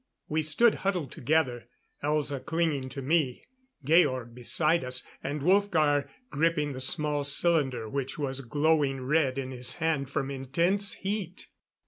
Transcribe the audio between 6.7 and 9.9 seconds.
the small cylinder which was glowing red in his